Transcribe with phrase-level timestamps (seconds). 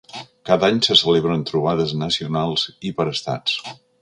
[0.49, 3.61] Cada any se celebren trobades nacionals i per estats.